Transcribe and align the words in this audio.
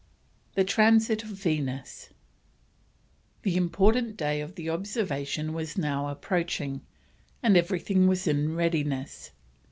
THE 0.55 0.63
TRANSIT 0.63 1.21
OF 1.21 1.29
VENUS. 1.29 2.09
The 3.43 3.55
important 3.55 4.17
day 4.17 4.41
of 4.41 4.55
the 4.55 4.67
observation 4.67 5.53
was 5.53 5.77
now 5.77 6.07
approaching, 6.07 6.81
and 7.43 7.55
everything 7.55 8.07
was 8.07 8.25
in 8.25 8.55
readiness. 8.55 9.29